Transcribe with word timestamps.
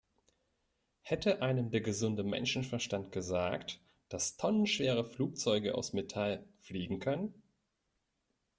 Hätte 1.03 1.43
einem 1.43 1.69
der 1.69 1.81
gesunde 1.81 2.23
Menschenverstand 2.23 3.11
gesagt, 3.11 3.79
dass 4.09 4.35
tonnenschwere 4.35 5.05
Flugzeuge 5.05 5.75
aus 5.75 5.93
Metall 5.93 6.43
fliegen 6.57 6.99
können? 6.99 7.35